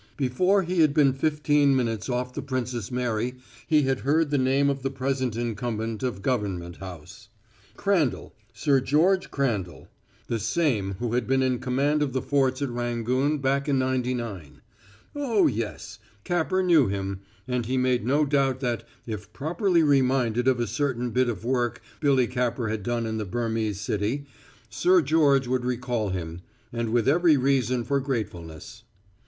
Before 0.17 0.63
he 0.63 0.81
had 0.81 0.95
been 0.95 1.13
fifteen 1.13 1.75
minutes 1.75 2.09
off 2.09 2.33
the 2.33 2.41
Princess 2.41 2.89
Mary 2.89 3.35
he 3.67 3.83
had 3.83 3.99
heard 3.99 4.31
the 4.31 4.37
name 4.39 4.67
of 4.67 4.81
the 4.81 4.89
present 4.89 5.35
incumbent 5.35 6.01
of 6.01 6.23
Government 6.23 6.77
House. 6.77 7.29
Crandall 7.77 8.33
Sir 8.51 8.79
George 8.81 9.29
Crandall; 9.29 9.89
the 10.25 10.39
same 10.39 10.95
who 10.97 11.13
had 11.13 11.27
been 11.27 11.43
in 11.43 11.59
command 11.59 12.01
of 12.01 12.13
the 12.13 12.21
forts 12.23 12.63
at 12.63 12.69
Rangoon 12.71 13.37
back 13.37 13.69
in 13.69 13.77
'99. 13.77 14.61
Oh, 15.15 15.45
yes, 15.45 15.99
Capper 16.23 16.63
knew 16.63 16.87
him, 16.87 17.19
and 17.47 17.67
he 17.67 17.77
made 17.77 18.03
no 18.03 18.25
doubt 18.25 18.59
that, 18.61 18.87
if 19.05 19.31
properly 19.33 19.83
reminded 19.83 20.47
of 20.47 20.59
a 20.59 20.65
certain 20.65 21.11
bit 21.11 21.29
of 21.29 21.45
work 21.45 21.79
Billy 21.99 22.25
Capper 22.25 22.69
had 22.69 22.81
done 22.81 23.03
back 23.03 23.09
in 23.11 23.17
the 23.19 23.25
Burmese 23.25 23.79
city, 23.79 24.25
Sir 24.67 25.03
George 25.03 25.45
would 25.45 25.63
recall 25.63 26.09
him 26.09 26.41
and 26.73 26.89
with 26.91 27.07
every 27.07 27.37
reason 27.37 27.83
for 27.83 27.99
gratefulness. 27.99 28.81